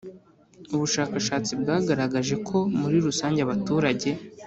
[0.75, 4.09] Ubushakashatsi bwagaragaje ko muri rusange abaturage